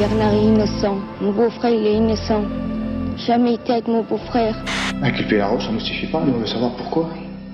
[0.00, 0.96] Bernard est innocent.
[1.20, 2.42] Mon beau-frère, il est innocent.
[3.18, 4.56] Jamais été avec mon beau-frère.
[5.02, 7.10] Inculper la roche, ça ne suffit pas, mais on veut savoir pourquoi.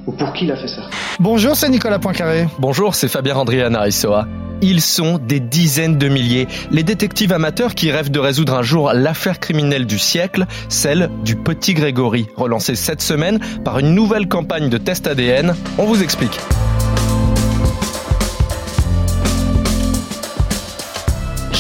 [0.07, 0.83] Ou pour qui il a fait ça.
[1.19, 2.47] Bonjour, c'est Nicolas Poincaré.
[2.61, 4.29] Bonjour, c'est Fabien Andrian Arissoa.
[4.63, 8.93] Ils sont des dizaines de milliers, les détectives amateurs qui rêvent de résoudre un jour
[8.95, 14.69] l'affaire criminelle du siècle, celle du petit Grégory, relancée cette semaine par une nouvelle campagne
[14.69, 15.57] de test ADN.
[15.79, 16.39] On vous explique.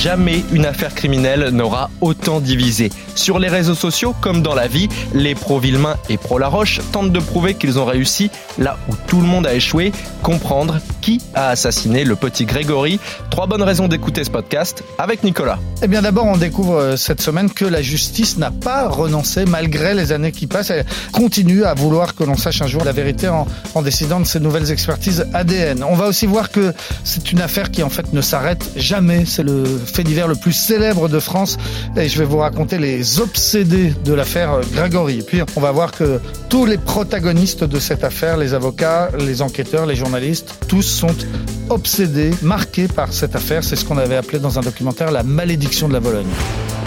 [0.06, 2.92] Jamais une affaire criminelle n'aura autant divisé.
[3.16, 7.54] Sur les réseaux sociaux, comme dans la vie, les pro-Villemain et pro-Laroche tentent de prouver
[7.54, 9.90] qu'ils ont réussi là où tout le monde a échoué,
[10.22, 13.00] comprendre qui a assassiné le petit Grégory.
[13.30, 15.58] Trois bonnes raisons d'écouter ce podcast avec Nicolas.
[15.82, 19.92] Eh bien d'abord, on découvre euh, cette semaine que la justice n'a pas renoncé malgré
[19.92, 20.70] les années qui passent.
[20.70, 24.26] Elle continue à vouloir que l'on sache un jour la vérité en, en décidant de
[24.26, 25.82] ces nouvelles expertises ADN.
[25.82, 26.72] On va aussi voir que
[27.02, 29.24] c'est une affaire qui en fait ne s'arrête jamais.
[29.24, 29.64] C'est le
[29.96, 31.56] fait divers le plus célèbre de France
[31.96, 35.20] et je vais vous raconter les obsédés de l'affaire Grégory.
[35.20, 39.40] Et puis on va voir que tous les protagonistes de cette affaire, les avocats, les
[39.40, 41.16] enquêteurs, les journalistes, tous sont
[41.70, 43.64] obsédés, marqués par cette affaire.
[43.64, 46.26] C'est ce qu'on avait appelé dans un documentaire la malédiction de la Vologne.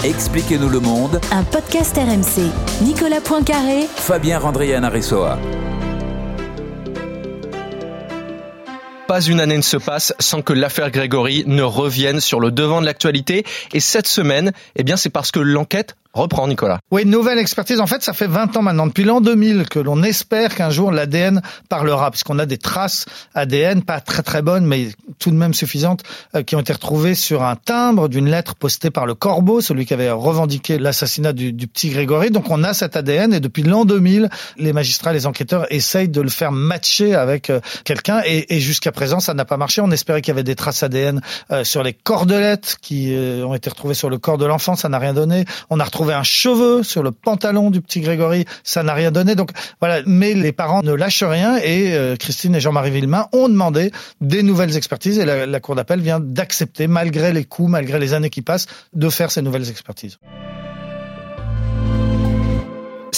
[0.03, 1.19] Expliquez-nous le monde.
[1.31, 2.51] Un podcast RMC.
[2.83, 3.87] Nicolas Poincaré.
[3.95, 5.39] Fabien Randrian Arissoa.
[9.09, 12.79] Pas une année ne se passe sans que l'affaire Grégory ne revienne sur le devant
[12.79, 13.43] de l'actualité.
[13.73, 16.79] Et cette semaine, eh bien, c'est parce que l'enquête reprend, Nicolas.
[16.91, 17.79] Oui, nouvelle expertise.
[17.79, 20.91] En fait, ça fait 20 ans maintenant, depuis l'an 2000, que l'on espère qu'un jour
[20.91, 24.89] l'ADN parlera, puisqu'on a des traces ADN, pas très très bonnes, mais
[25.19, 26.01] tout de même suffisantes,
[26.35, 29.85] euh, qui ont été retrouvées sur un timbre d'une lettre postée par le Corbeau, celui
[29.85, 32.31] qui avait revendiqué l'assassinat du, petit Grégory.
[32.31, 36.21] Donc on a cet ADN, et depuis l'an 2000, les magistrats, les enquêteurs essayent de
[36.21, 39.81] le faire matcher avec euh, quelqu'un, et, et jusqu'à présent, ça n'a pas marché.
[39.81, 43.69] On espérait qu'il y avait des traces ADN euh, sur les cordelettes qui ont été
[43.69, 45.45] retrouvées sur le corps de l'enfant, ça n'a rien donné.
[45.69, 49.35] On a retrouvé un cheveu sur le pantalon du petit Grégory, ça n'a rien donné.
[49.35, 53.49] Donc voilà, mais les parents ne lâchent rien et euh, Christine et Jean-Marie Villemain ont
[53.49, 57.99] demandé des nouvelles expertises et la, la cour d'appel vient d'accepter, malgré les coûts, malgré
[57.99, 60.17] les années qui passent, de faire ces nouvelles expertises.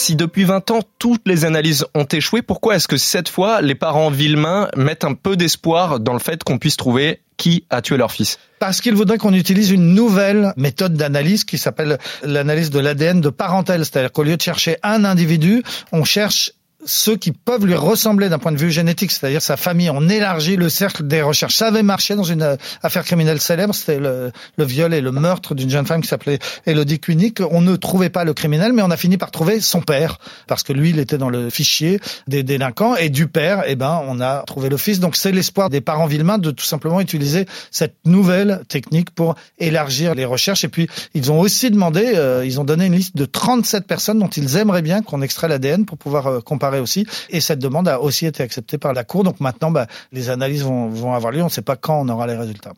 [0.01, 3.75] Si depuis 20 ans toutes les analyses ont échoué, pourquoi est-ce que cette fois les
[3.75, 7.97] parents Villemain mettent un peu d'espoir dans le fait qu'on puisse trouver qui a tué
[7.97, 8.39] leur fils?
[8.57, 13.29] Parce qu'ils voudraient qu'on utilise une nouvelle méthode d'analyse qui s'appelle l'analyse de l'ADN de
[13.29, 13.85] parentel.
[13.85, 15.61] C'est-à-dire qu'au lieu de chercher un individu,
[15.91, 16.53] on cherche
[16.85, 19.89] ceux qui peuvent lui ressembler d'un point de vue génétique, c'est-à-dire sa famille.
[19.89, 21.55] On élargit le cercle des recherches.
[21.55, 25.55] Ça avait marché dans une affaire criminelle célèbre, c'était le, le, viol et le meurtre
[25.55, 27.41] d'une jeune femme qui s'appelait Elodie Kunik.
[27.51, 30.63] On ne trouvait pas le criminel, mais on a fini par trouver son père, parce
[30.63, 34.19] que lui, il était dans le fichier des délinquants, et du père, eh ben, on
[34.21, 34.99] a trouvé le fils.
[34.99, 40.15] Donc c'est l'espoir des parents Villemain de tout simplement utiliser cette nouvelle technique pour élargir
[40.15, 40.63] les recherches.
[40.63, 44.19] Et puis, ils ont aussi demandé, euh, ils ont donné une liste de 37 personnes
[44.19, 47.05] dont ils aimeraient bien qu'on extrait l'ADN pour pouvoir euh, comparer aussi.
[47.29, 49.23] Et cette demande a aussi été acceptée par la Cour.
[49.23, 51.41] Donc maintenant, bah, les analyses vont, vont avoir lieu.
[51.41, 52.73] On ne sait pas quand on aura les résultats.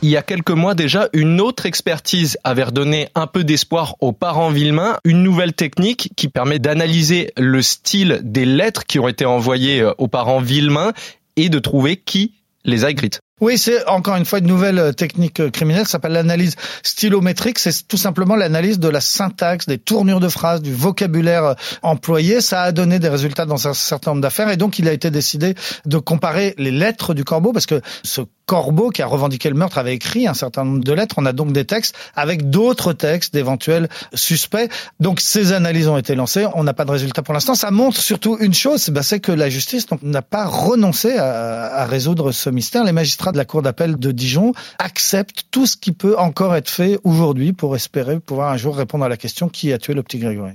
[0.00, 4.12] Il y a quelques mois déjà, une autre expertise avait redonné un peu d'espoir aux
[4.12, 9.24] parents Villemain, une nouvelle technique qui permet d'analyser le style des lettres qui ont été
[9.24, 10.92] envoyées aux parents Villemain
[11.34, 12.34] et de trouver qui
[12.64, 13.18] les a écrites.
[13.40, 17.58] Oui, c'est encore une fois une nouvelle technique criminelle, ça s'appelle l'analyse stylométrique.
[17.58, 22.40] C'est tout simplement l'analyse de la syntaxe, des tournures de phrases, du vocabulaire employé.
[22.40, 25.10] Ça a donné des résultats dans un certain nombre d'affaires et donc il a été
[25.10, 25.54] décidé
[25.86, 29.76] de comparer les lettres du corbeau parce que ce corbeau qui a revendiqué le meurtre
[29.76, 31.16] avait écrit un certain nombre de lettres.
[31.18, 34.70] On a donc des textes avec d'autres textes d'éventuels suspects.
[35.00, 36.46] Donc ces analyses ont été lancées.
[36.54, 37.54] On n'a pas de résultat pour l'instant.
[37.54, 42.32] Ça montre surtout une chose, c'est que la justice n'a pas renoncé à, à résoudre
[42.32, 42.84] ce mystère.
[42.84, 46.70] Les magistrats de la cour d'appel de Dijon acceptent tout ce qui peut encore être
[46.70, 50.02] fait aujourd'hui pour espérer pouvoir un jour répondre à la question qui a tué le
[50.02, 50.54] petit Grégory?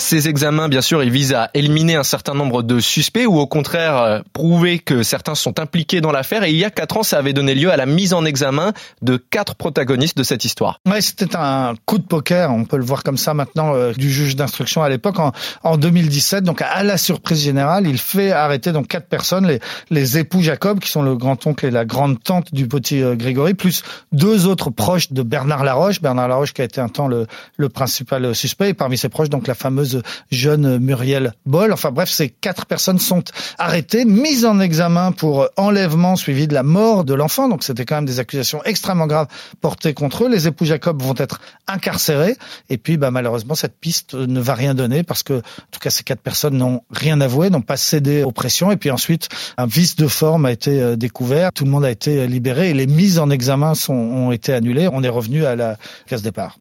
[0.00, 3.46] Ces examens, bien sûr, ils visent à éliminer un certain nombre de suspects ou au
[3.46, 6.42] contraire euh, prouver que certains sont impliqués dans l'affaire.
[6.42, 8.72] Et il y a quatre ans, ça avait donné lieu à la mise en examen
[9.02, 10.80] de quatre protagonistes de cette histoire.
[10.88, 14.10] Ouais, c'était un coup de poker, on peut le voir comme ça maintenant, euh, du
[14.10, 15.32] juge d'instruction à l'époque en,
[15.64, 16.44] en 2017.
[16.44, 19.60] Donc à la surprise générale, il fait arrêter donc quatre personnes, les,
[19.90, 23.82] les époux Jacob, qui sont le grand-oncle et la grande-tante du petit euh, Grégory, plus
[24.12, 26.00] deux autres proches de Bernard Laroche.
[26.00, 27.26] Bernard Laroche qui a été un temps le,
[27.58, 29.89] le principal suspect, et parmi ses proches, donc la fameuse
[30.30, 31.72] jeune Muriel Boll.
[31.72, 33.24] Enfin bref, ces quatre personnes sont
[33.58, 37.48] arrêtées, mises en examen pour enlèvement suivi de la mort de l'enfant.
[37.48, 39.28] Donc c'était quand même des accusations extrêmement graves
[39.60, 40.28] portées contre eux.
[40.28, 42.36] Les époux Jacob vont être incarcérés.
[42.68, 45.90] Et puis bah, malheureusement, cette piste ne va rien donner parce que, en tout cas,
[45.90, 48.70] ces quatre personnes n'ont rien avoué, n'ont pas cédé aux pressions.
[48.70, 51.52] Et puis ensuite, un vice de forme a été euh, découvert.
[51.52, 54.88] Tout le monde a été libéré et les mises en examen sont, ont été annulées.
[54.92, 55.76] On est revenu à la
[56.06, 56.58] case départ.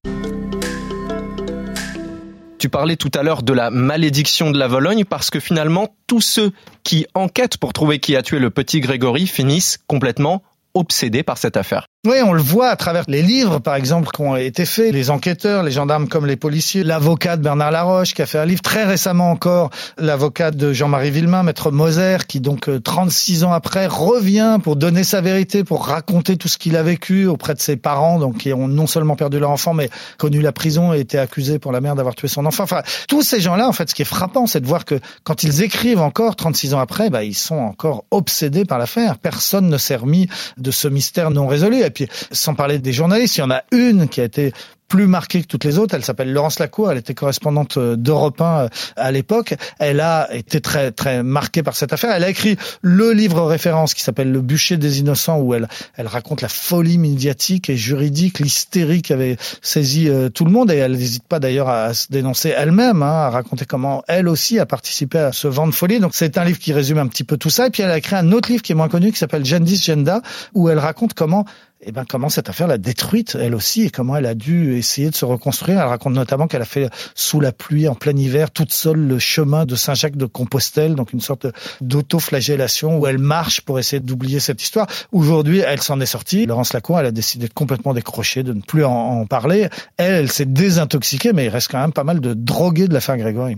[2.59, 6.19] Tu parlais tout à l'heure de la malédiction de la Vologne parce que finalement, tous
[6.19, 6.51] ceux
[6.83, 11.55] qui enquêtent pour trouver qui a tué le petit Grégory finissent complètement obsédés par cette
[11.55, 11.87] affaire.
[12.07, 15.09] Oui, on le voit à travers les livres, par exemple, qui ont été faits, les
[15.09, 18.61] enquêteurs, les gendarmes comme les policiers, l'avocat de Bernard Laroche qui a fait un livre
[18.61, 24.59] très récemment encore, l'avocat de Jean-Marie Villemain, maître Moser, qui donc 36 ans après revient
[24.63, 28.17] pour donner sa vérité, pour raconter tout ce qu'il a vécu auprès de ses parents,
[28.17, 31.59] donc qui ont non seulement perdu leur enfant, mais connu la prison et été accusés
[31.59, 32.63] pour la mère d'avoir tué son enfant.
[32.63, 35.43] Enfin, tous ces gens-là, en fait, ce qui est frappant, c'est de voir que quand
[35.43, 39.17] ils écrivent encore 36 ans après, bah, ils sont encore obsédés par l'affaire.
[39.17, 41.88] Personne ne s'est remis de ce mystère non résolu.
[41.89, 44.53] Et puis, sans parler des journalistes, il y en a une qui a été
[44.89, 45.95] plus marquée que toutes les autres.
[45.95, 46.91] Elle s'appelle Laurence Lacour.
[46.91, 49.53] Elle était correspondante d'Europe 1 à l'époque.
[49.79, 52.11] Elle a été très très marquée par cette affaire.
[52.13, 56.07] Elle a écrit le livre référence qui s'appelle Le bûcher des innocents où elle elle
[56.07, 60.93] raconte la folie médiatique et juridique, l'hystérie qui avait saisi tout le monde et elle
[60.93, 65.19] n'hésite pas d'ailleurs à se dénoncer elle-même, hein, à raconter comment elle aussi a participé
[65.19, 65.99] à ce vent de folie.
[65.99, 67.67] Donc c'est un livre qui résume un petit peu tout ça.
[67.67, 69.77] Et puis elle a écrit un autre livre qui est moins connu qui s'appelle Gendis
[69.77, 70.21] Genda
[70.53, 71.45] où elle raconte comment
[71.81, 75.09] eh ben comment cette affaire l'a détruite elle aussi et comment elle a dû essayer
[75.09, 75.79] de se reconstruire.
[75.79, 79.19] Elle raconte notamment qu'elle a fait sous la pluie en plein hiver toute seule le
[79.19, 81.47] chemin de Saint-Jacques de Compostelle, donc une sorte
[81.81, 84.87] d'autoflagellation où elle marche pour essayer d'oublier cette histoire.
[85.11, 86.45] Aujourd'hui, elle s'en est sortie.
[86.45, 89.69] Laurence Lacour, elle a décidé de complètement décrocher, de ne plus en, parler.
[89.97, 93.17] Elle, elle s'est désintoxiquée, mais il reste quand même pas mal de drogués de l'affaire
[93.17, 93.57] Grégory.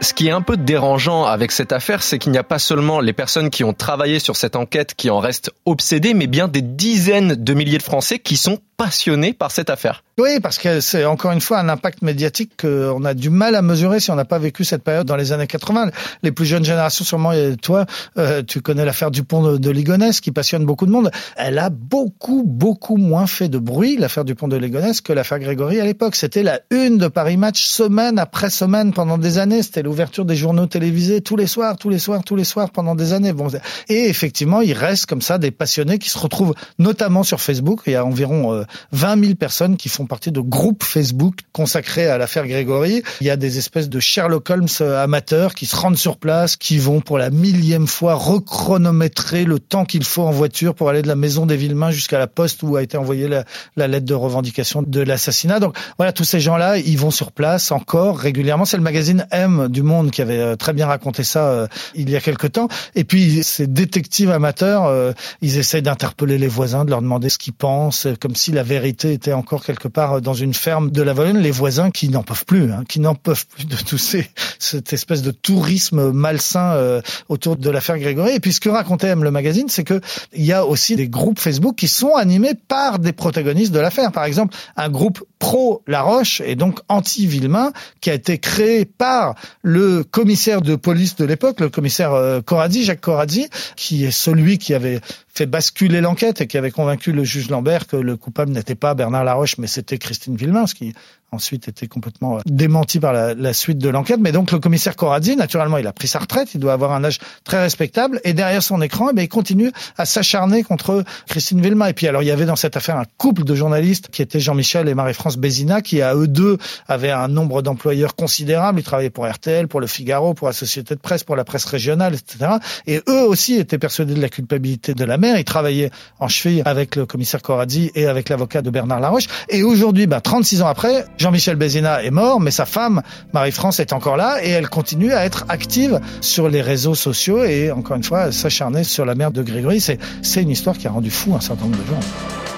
[0.00, 3.00] Ce qui est un peu dérangeant avec cette affaire, c'est qu'il n'y a pas seulement
[3.00, 6.62] les personnes qui ont travaillé sur cette enquête qui en restent obsédées, mais bien des
[6.62, 10.04] dizaines de milliers de Français qui sont passionnés par cette affaire.
[10.18, 13.62] Oui, parce que c'est encore une fois un impact médiatique qu'on a du mal à
[13.62, 15.90] mesurer si on n'a pas vécu cette période dans les années 80.
[16.22, 17.86] Les plus jeunes générations, sûrement, toi,
[18.18, 21.10] euh, tu connais l'affaire du pont de, Ligonnès qui passionne beaucoup de monde.
[21.36, 25.40] Elle a beaucoup, beaucoup moins fait de bruit, l'affaire du pont de Ligonnès, que l'affaire
[25.40, 26.14] Grégory à l'époque.
[26.14, 29.62] C'était la une de Paris Match semaine après semaine pendant des années.
[29.64, 32.94] C'était l'ouverture des journaux télévisés tous les soirs, tous les soirs, tous les soirs pendant
[32.94, 33.32] des années.
[33.32, 33.48] Bon,
[33.88, 37.80] et effectivement, il reste comme ça des passionnés qui se retrouvent notamment sur Facebook.
[37.86, 42.06] Il y a environ euh, 20 000 personnes qui font partie de groupes Facebook consacrés
[42.06, 43.02] à l'affaire Grégory.
[43.20, 46.78] Il y a des espèces de Sherlock Holmes amateurs qui se rendent sur place, qui
[46.78, 51.08] vont pour la millième fois rechronométrer le temps qu'il faut en voiture pour aller de
[51.08, 53.44] la maison des Villemains jusqu'à la poste où a été envoyée la,
[53.76, 55.60] la lettre de revendication de l'assassinat.
[55.60, 58.64] Donc voilà, tous ces gens-là, ils vont sur place encore régulièrement.
[58.64, 62.16] C'est le magazine M du Monde qui avait très bien raconté ça euh, il y
[62.16, 62.68] a quelque temps.
[62.96, 67.38] Et puis ces détectives amateurs, euh, ils essayent d'interpeller les voisins, de leur demander ce
[67.38, 71.12] qu'ils pensent, comme si la vérité était encore quelque part dans une ferme de la
[71.12, 74.26] Vologne, les voisins qui n'en peuvent plus, hein, qui n'en peuvent plus de tout ces,
[74.58, 78.34] cette espèce de tourisme malsain euh, autour de l'affaire Grégory.
[78.34, 80.00] Et puis ce que racontait M le magazine, c'est que
[80.32, 84.10] il y a aussi des groupes Facebook qui sont animés par des protagonistes de l'affaire.
[84.10, 88.84] Par exemple, un groupe pro La Roche et donc anti Villemain qui a été créé
[88.84, 89.36] par
[89.68, 94.56] le commissaire de police de l'époque, le commissaire euh, Corazzi, Jacques Corazzi, qui est celui
[94.56, 94.98] qui avait
[95.28, 98.94] fait basculer l'enquête et qui avait convaincu le juge Lambert que le coupable n'était pas
[98.94, 100.94] Bernard Laroche, mais c'était Christine Villemain, ce qui
[101.32, 104.20] ensuite était complètement euh, démenti par la, suite de l'enquête.
[104.20, 107.04] Mais donc le commissaire Corazzi, naturellement, il a pris sa retraite, il doit avoir un
[107.04, 111.60] âge très respectable, et derrière son écran, eh bien, il continue à s'acharner contre Christine
[111.60, 111.86] Villemain.
[111.86, 114.40] Et puis alors, il y avait dans cette affaire un couple de journalistes qui étaient
[114.40, 118.80] Jean-Michel et Marie-France Bézina, qui à eux deux avaient un nombre d'employeurs considérable.
[118.80, 121.64] Ils travaillaient pour RTL, pour Le Figaro, pour la Société de Presse, pour la presse
[121.64, 122.52] régionale, etc.
[122.86, 125.38] Et eux aussi étaient persuadés de la culpabilité de la mère.
[125.38, 129.26] Ils travaillaient en cheville avec le commissaire Corazzi et avec l'avocat de Bernard Laroche.
[129.48, 133.92] Et aujourd'hui, ben, 36 ans après, Jean-Michel Bézina est mort, mais sa femme, Marie-France, est
[133.92, 138.04] encore là et elle continue à être active sur les réseaux sociaux et encore une
[138.04, 139.80] fois, s'acharner sur la mère de Grégory.
[139.80, 142.57] C'est, c'est une histoire qui a rendu fou un certain nombre de gens.